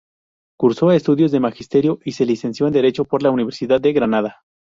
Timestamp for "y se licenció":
2.03-2.65